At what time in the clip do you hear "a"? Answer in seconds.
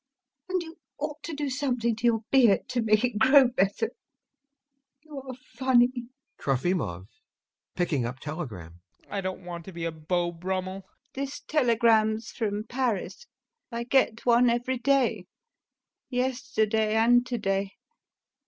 9.85-9.91